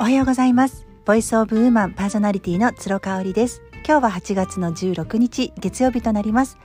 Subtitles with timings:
[0.00, 0.86] おはようございます。
[1.04, 3.60] ボイスオブウーマンパーソナリティの鶴香織です。
[3.86, 6.56] 今日は8月の16日月曜日となります。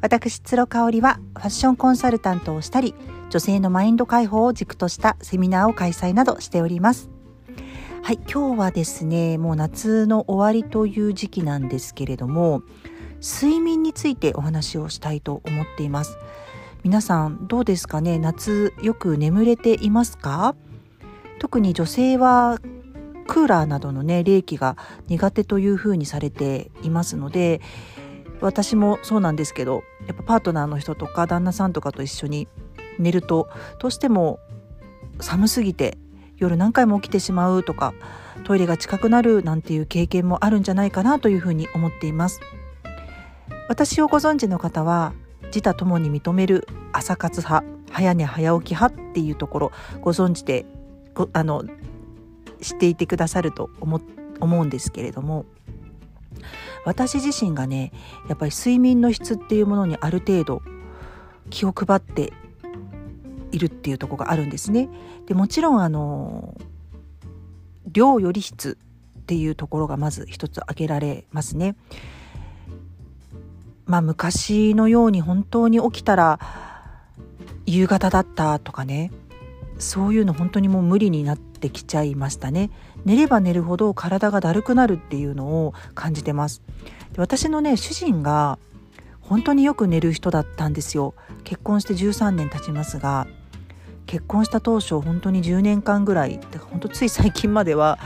[0.00, 2.96] 私鶴香織はファッションコンサルタントをしたり
[3.30, 7.10] 女性のマインド解放を軸としたセミナーを開催などしております。
[8.02, 12.64] はい今日はですねもう夏の終わりという時期なんですけれども
[13.22, 16.18] 睡眠についてお話をしたいと思っています。
[16.82, 18.18] 皆さんどうですかね？
[18.18, 20.56] 夏よく眠れていますか？
[21.38, 22.58] 特に女性は
[23.26, 24.76] クーラーなどのね冷気が
[25.08, 27.60] 苦手というふうにされていますので
[28.40, 32.48] 私もそうなんですけどやっぱパートナーの人とか旦那さんとかと一緒に
[32.98, 34.38] 寝るとどうしても
[35.20, 35.98] 寒すぎて
[36.36, 37.92] 夜何回も起きてしまうとか
[38.44, 42.40] トイレが近くなるなんていう経験もあるんじゃないかなというふうに思っています。
[43.68, 45.12] 私をご存知の方は
[45.44, 50.66] 自他ともに認める朝活派早寝早起き派っていうところご存知で
[51.32, 51.62] あの
[52.60, 54.00] 知っていてくださると思
[54.40, 55.44] 思うんですけれども
[56.84, 57.92] 私自身がね
[58.28, 60.62] やっぱり睡眠の質っていうものにある程度
[61.50, 62.32] 気を配って
[63.52, 64.88] いるっていうとこがあるんですね。
[65.26, 66.56] でもちろんあの
[67.86, 68.78] 量より質
[69.18, 71.76] っていうところがまず一つ挙げられますね。
[73.86, 76.38] まあ昔のように本当に起きたら
[77.66, 79.10] 夕方だったとかね
[79.78, 82.70] そういうの本当にもう無理になってきちゃいましたね。
[83.04, 86.62] 寝れば寝るほど体がだるくなるっていうのを感じてます。
[87.12, 88.58] で私のね主人が
[89.20, 91.14] 本当によく寝る人だったんですよ。
[91.44, 93.26] 結婚して13年経ちますが
[94.06, 97.98] 結婚した当初本当に10年間ぐらい本当つい最近までは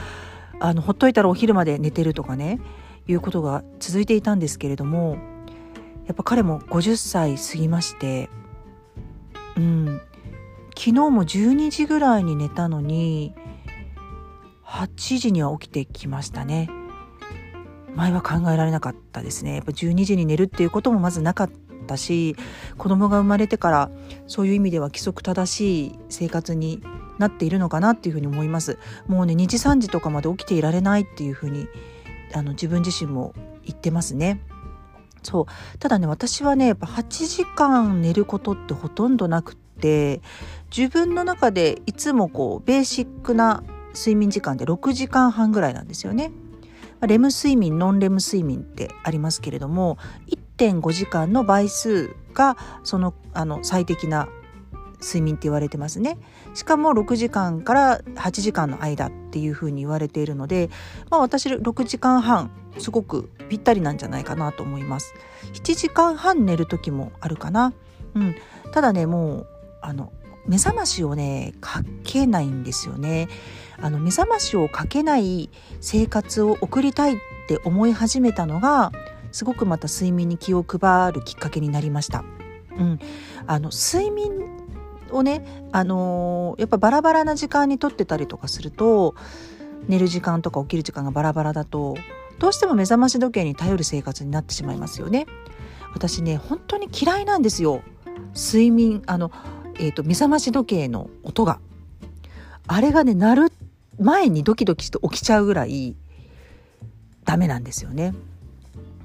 [0.59, 2.59] あのほっといたらお昼まで寝てるとかね
[3.07, 5.17] いうことが続いていたんですけれども
[6.05, 8.29] やっぱ彼も50歳過ぎまして
[9.57, 10.01] うん
[10.77, 13.33] 昨日も12時ぐらいに寝たのに
[14.75, 16.69] 8時には起きてきましたね。
[17.95, 19.55] 前は考えられなかったですね。
[19.55, 21.49] やっぱ12時に寝るっていうこともまずなかっ
[21.87, 22.35] たし
[22.77, 23.89] 子供が生まれてから
[24.27, 26.83] そういう意味では規則正しい生活に
[27.19, 28.77] なっているのかなっていうふうに思います。
[29.07, 31.69] もうね2時3時とかまで起きていられないっていうふうに
[32.33, 33.33] あの自分自身も
[33.63, 34.41] 言ってますね。
[35.23, 35.79] そう。
[35.79, 40.21] ただね私はねやっぱ8時間寝ることってほとんどなくって
[40.75, 43.63] 自分の中でいつもこうベーシックな
[43.95, 46.31] 睡眠時間で6時間半ぐらいなんですよね。
[47.01, 49.97] レム睡眠ノンレム睡眠ってありますけれども
[50.57, 54.29] 1.5時間の倍数がそのあの最適な
[55.01, 56.17] 睡眠って言われてますね。
[56.53, 60.69] しかも6時間から8時間の間っていうふうに言われているので、
[61.09, 65.13] まあ、私6時間半すごくぴったりなんじゃないかなと思います。
[65.53, 67.73] 7時間半寝る時もあるかな、
[68.15, 68.35] うん、
[68.71, 69.47] ただねもう
[69.81, 70.11] あの
[70.47, 73.27] 目覚ましをねかけないんですよね。
[73.81, 75.49] あの目覚ましをかけない
[75.81, 78.91] 生活を送りたいって思い始めたのが
[79.31, 82.23] すごくまた睡眠に気を配るきっかけになりました。
[82.77, 82.99] うん、
[83.47, 84.31] あの睡眠
[85.11, 89.15] をね、あのー、やっぱバラバラな時間にとってたりとかすると
[89.87, 91.95] 寝る時間とか起きる時間がバラバラだと
[92.39, 95.25] どうしても目覚まし時計に頼る生活になってしまいますよね。
[95.93, 97.81] 私ね本当に嫌いなんですよ
[98.33, 99.31] 睡眠あの
[99.77, 101.59] えーと、目覚まし時計の音が
[102.67, 103.51] あれがね鳴る
[103.99, 105.95] 前にドキドキして起きちゃうぐらい
[107.23, 108.13] ダメなんですよね。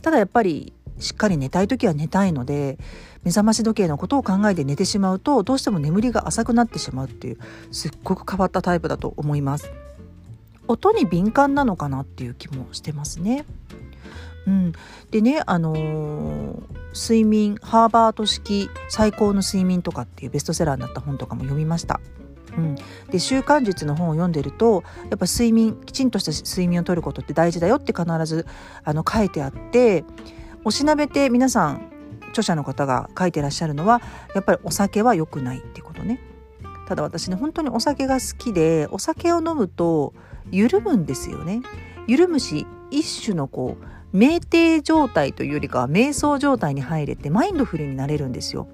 [0.02, 2.78] ただやっぱりしっかり寝たい時は寝たいので
[3.22, 7.38] 目覚まし時計のことを考えて寝てしまうとどうしても眠りが浅くなってしまうっていう
[7.70, 9.70] すっごく変わったタイプだと思います。
[10.68, 13.44] 音に敏感なのかなっていう気もしてますね。
[14.46, 14.72] うん、
[15.10, 16.62] でね、あのー、
[16.94, 22.00] 睡眠ハーバード式最高の睡眠とかっていうベストセラーになった本とかも読みました。
[22.60, 22.74] うん、
[23.10, 28.46] で習慣術の本を読んでるとやっぱ睡眠きちんとした睡眠をとることって大事だよって必ず
[28.84, 30.04] あの書いてあって
[30.64, 31.90] おしなべて皆さん
[32.30, 34.00] 著者の方が書いてらっしゃるのは
[34.34, 36.20] やっぱりお酒は良くないってことね。
[36.86, 40.12] ただ私ね本当にお酒が好きでお酒を飲むと
[40.50, 41.62] 緩むんですよね。
[42.06, 48.66] 緩むし一種のこう酩酊状態というよりかは瞑想状態に入れてマインドフルになれるんですよ。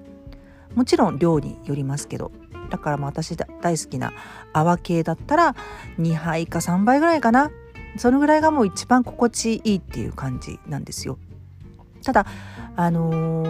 [0.73, 2.31] もちろん量によりますけど
[2.69, 4.13] だから私大好きな
[4.53, 5.55] 泡系だったら
[5.99, 7.51] 2杯か3杯ぐらいかな
[7.97, 11.17] そのぐらいがもう一番心地いいっていう感じなんですよ。
[12.03, 12.25] ただ
[12.75, 13.43] あの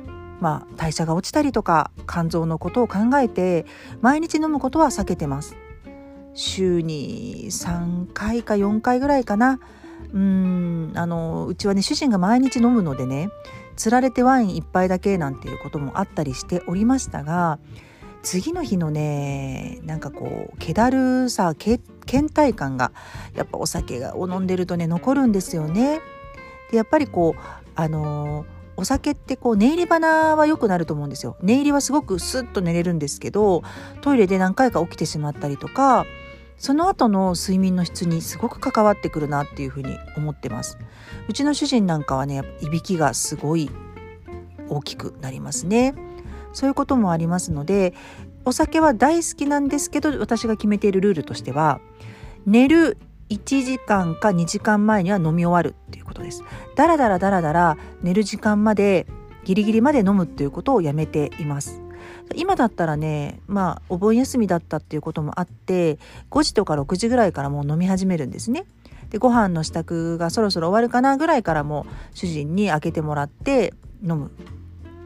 [0.40, 3.66] まあ代謝が落ちたりとか肝臓のことを考えて
[4.00, 5.56] 毎日飲むことは避けてます。
[6.34, 9.60] 週に3回か4回ぐらいかな
[10.12, 13.30] うんあのうちはね主人が毎日飲むのでね
[13.76, 17.58] つられてワイン1杯だけなんていうこともあったりしておりましたが
[18.24, 22.90] 次の日のねなんかこう気だるさけ倦怠感が
[23.34, 26.00] やっぱお酒を飲んでるとね残るんですよね。
[26.70, 27.40] でやっぱりこう
[27.76, 31.36] あの、お酒ってこう寝入り花は良くなると思うんですよ。
[31.42, 33.62] 寝入りはすごくスッと寝れるんですけど
[34.00, 36.06] トイレで何回か起きてしまったりとか
[36.56, 40.78] その後の睡眠の質にすごく関わってくるなっていうふうに思ってます
[41.28, 43.70] うちの主人なんかはねいびきがすごい
[44.68, 45.94] 大きくなりますね
[46.54, 47.92] そういうこともありますので
[48.44, 51.80] お酒は大好きなんですけど私が決めているルールとしては
[52.46, 52.96] 寝る
[53.30, 56.42] 1時間か2時間前には飲み終わるっていうことです。
[56.76, 59.06] だらだらだらだら寝る時間まで
[59.44, 61.80] ギリギリまで飲むっていうことをやめています。
[62.36, 65.98] 今だったらねまあお盆休みだったっていうこともあって
[66.30, 68.64] 5時とか6時ぐらいからもう飲み始めるんですね。
[69.10, 73.72] でご飯の支度がそろそろ終わるかなぐらいからも主人に開けてもらって
[74.02, 74.30] 飲む。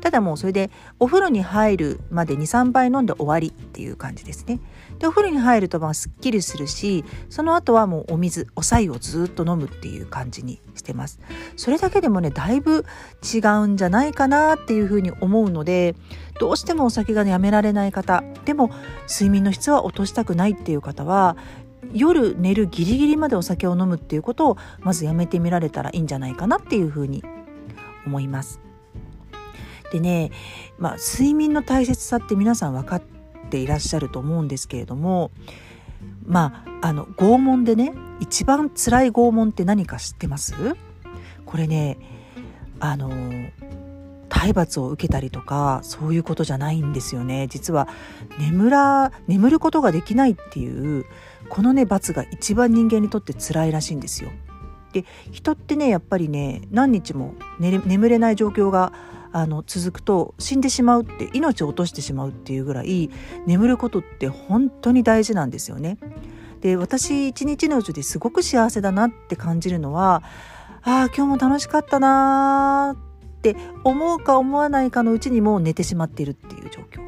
[0.00, 4.60] ただもうそれでお風呂に入るまで23杯飲んで終わりっていう感じですね。
[4.98, 11.20] でお風呂に入るとまあすっきりするしその後はもうお水お白湯をずっと飲むっていう感じにしてます。
[11.56, 12.84] それだけでもねだいぶ
[13.22, 15.94] 違うんじゃないかなっていうふうに思うので
[16.40, 18.70] どうしてもお酒が、ね、やめられない方でも
[19.08, 21.36] 睡眠の質は落としたくないっていう方は
[21.92, 27.22] 夜寝るギリギリまでお酒を飲むっていうことをまずやめてみられたらいいんじゃないかなっていうふうに
[28.06, 28.67] 思います。
[29.92, 30.30] でね、
[30.78, 33.02] まあ、睡眠の大切さって皆さん分かっ
[33.50, 35.30] ていらっしゃると思うんですけれども
[36.26, 40.54] まああの拷問でね一番辛い拷問って何か知ってます？
[41.46, 41.98] これね
[42.80, 43.10] あの
[44.28, 47.88] 体罰を受けたりとかそういうことじゃないんですよね実は
[48.38, 51.06] 眠ら眠ることができないっていう
[51.48, 54.30] このね罰が一番人間にとって辛いらしいんですよ。
[54.92, 58.92] で人ってねやっぱりね何日も眠れない状況が
[59.32, 63.10] あの続くと死んでしまうって命を落としてしまうっていうぐらい
[63.46, 65.98] 眠ることって本当に大事なんですよね。
[66.60, 70.22] で私一日のうちですごく幸せだなって感じるのは
[70.82, 77.06] ああ今日も楽しかったなって思うか思わないかのうちにもう寝てしまっているっていう状況。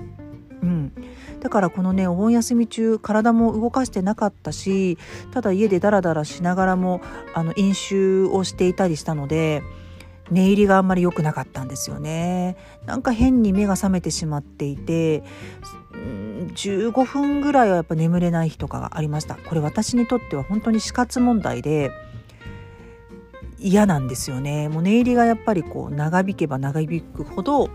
[0.62, 0.92] うん、
[1.40, 4.98] だからこのねお盆休み中体も動かしてなかったし
[5.32, 7.00] ただ家でダラダラしながらも
[7.34, 9.62] あの飲酒をしていたりしたので
[10.30, 12.56] 寝入りがあんまり良くなかったんですよね。
[12.86, 15.22] なんか変に目が覚めてしまっていて
[16.54, 19.34] 15分ぐらいはやっぱ眠れない日とかがありました。
[19.34, 21.90] これ私にとっては本当に死活問題で
[23.58, 24.68] 嫌なんですよね。
[24.68, 27.68] もう寝入りがやっぱりこう長引けば長引くほど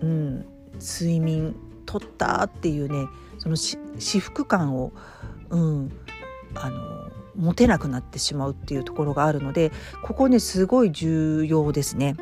[0.00, 0.44] うん
[0.80, 1.54] 睡眠
[1.86, 3.06] 取ったっていうね
[3.38, 3.78] その至
[4.20, 4.92] 福感を
[5.50, 5.92] うん
[6.54, 7.01] あの
[7.36, 12.16] 持てなくなってしまうっていうところがあるのでここねすごい重要ですね。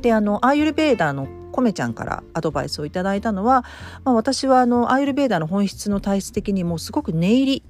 [0.00, 3.64] であのアーユルベーダーのコメちゃんからアドバイスをいただいたのは、
[4.04, 7.62] まあ、私はあのアーユルベーダーの本質の体質的にもすごく寝入り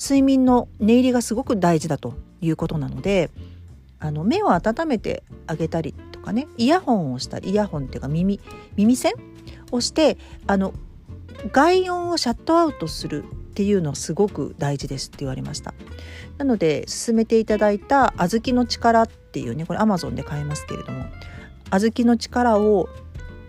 [0.00, 3.30] 睡眠の寝入りがすごく大事だということなので
[3.98, 8.40] あの目を温めてあげたりとかねイヤホンをしたりイヤホンっていうか耳
[8.76, 9.12] 耳栓
[9.72, 10.16] をして
[10.46, 10.72] あの
[11.52, 15.74] 外音をシャットアウトするっていうのはすごく大事ですって言われました。
[16.38, 21.04] なので勧めていただいた小豆の力っていうねこれアマゾンで買えますけれども
[21.70, 22.88] 小豆の力を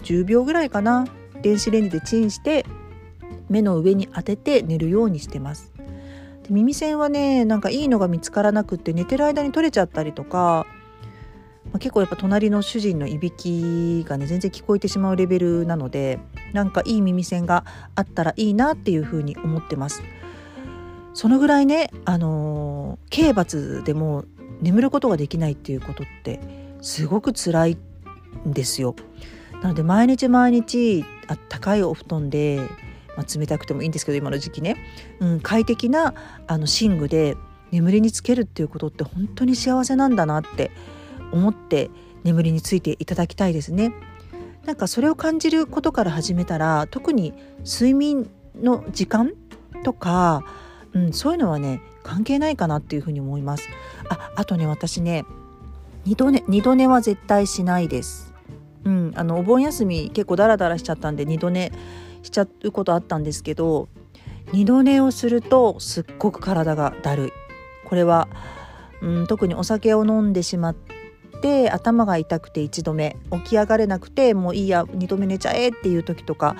[0.03, 1.07] 10秒ぐらいかな
[1.41, 2.65] 電子レンジでチンして
[3.49, 5.71] 目の上に当てて寝るようにしてます。
[6.43, 10.65] で耳栓はねなんかいいのが見つからなくって寝てる間に取れちゃったりとか
[11.65, 16.19] まあ、結構やっぱ隣の主人のいびきがね全然聞こえてしまうレベルなので
[16.53, 17.65] なんかいい耳栓が
[17.95, 20.01] あったらいいなっていうふうに思ってます。
[21.13, 24.23] そのぐらいね、あのー、刑罰でも
[24.61, 26.39] 眠ることができないっていうことって
[26.81, 27.77] すごく辛い
[28.47, 28.95] んですよ。
[29.61, 32.59] なので毎日毎日あったかいお布団で、
[33.15, 34.77] まあ、冷たくてもいいんですけど今の時期ね、
[35.19, 36.13] うん、快適な
[36.47, 37.35] あの寝具で
[37.71, 40.71] 眠りにつけるっていうことって本当に幸せなんだなって
[41.31, 41.89] 思って
[42.23, 43.93] 眠りについていただきたいですね。
[44.65, 47.33] なんかそれを感じることから始めたら特に
[47.65, 49.33] 睡眠の時間
[49.83, 50.43] とか、
[50.93, 53.67] うん、そういうのはね関係ないかなっていうふうに思います。
[54.09, 55.25] ああとね私ね
[56.05, 58.33] 二度寝二度寝は絶対しないです。
[58.83, 61.71] うん、あのお盆休み結構ダラダラしちゃったんで二度寝
[62.23, 63.89] しちゃうことあったんですけど
[64.53, 67.31] 二度寝をするとすっごく体がだるい。
[67.85, 68.27] これは、
[69.01, 70.75] うん、特にお酒を飲んでしまっ
[71.41, 76.55] て頭が痛くて1度目起き上がれなくてもういいや2度目寝ちゃえっていう時とか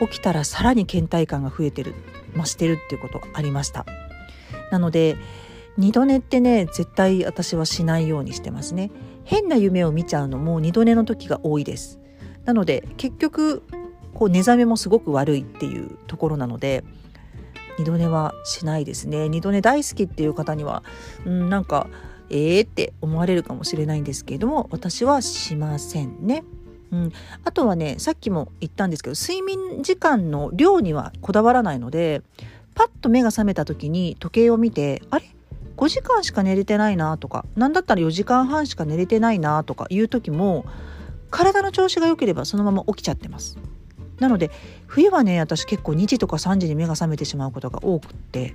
[0.00, 1.94] 起きたらさらに倦怠感が増えてる
[2.36, 3.86] 増してるっていうことありました。
[4.70, 5.16] なので
[5.76, 8.90] 二度寝ってね絶対私はしないようにしてますね。
[9.24, 11.98] 変な夢を見ちゃうのも二度寝の時が多いです。
[12.44, 13.62] なので結局
[14.14, 16.84] こう寝覚めもすごく悪いっていうところなので
[17.78, 19.28] 二度寝はしないですね。
[19.28, 20.82] 二度寝大好きっていう方には、
[21.24, 21.86] うん、なんか
[22.30, 26.44] えーって思われるかもしれないんですけれども私はしませんね。
[26.90, 27.12] うん、
[27.44, 32.20] あとはねさっきも言ったんですけど睡眠時間の量にはこだわらないので
[32.74, 35.24] パッと目が覚めた時に時計を見てあれ
[35.76, 40.66] ？5時間しか寝れてないなとか何だったら4時間半しか寝れてないなとかいう時も
[41.30, 43.56] 体の調子が良ければそのまま起きちゃってます。
[44.20, 44.50] なので
[44.86, 48.54] 冬はね私結構2時とか3時に目が覚めてしまうことが多くって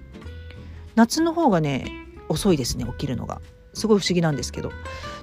[0.95, 1.91] 夏の方がね
[2.29, 3.41] 遅いですね起きるのが
[3.77, 4.72] すごい不思議なんですけど。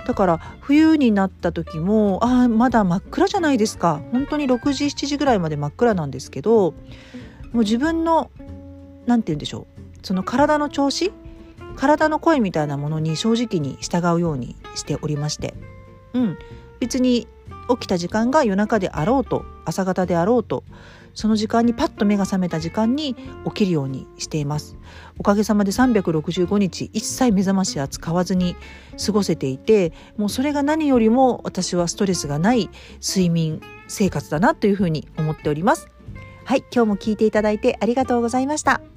[0.07, 4.03] だから冬になった時もあまだ真っ暗じゃないですか。
[4.13, 6.75] 本当に6時7時ぐらいまで真っ暗なんですけども
[7.55, 8.31] う自分の
[9.07, 9.67] 何て言うんでしょ
[10.03, 10.07] う。
[10.07, 11.13] その体の調子
[11.77, 15.55] 体の声みたいなものに正直に従うようにしておりまして。
[16.13, 16.39] うん。
[16.81, 17.27] 別に
[17.69, 20.65] 起きた時間が夜中であろうと朝方であろうと
[21.15, 23.15] その時間にパッと目が覚めた時間に
[23.47, 24.77] 起きるようにしています。
[25.19, 28.57] おかげさまで365日一切目覚ましは使わずに
[29.05, 32.69] 過ごせていてもうそれが何よりも私はストレスがない
[33.01, 35.89] 睡眠生活だなというふうに思っております。
[36.45, 38.94] はい今日も聞いていただいてありがとうございました。